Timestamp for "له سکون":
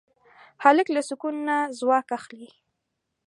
0.95-1.35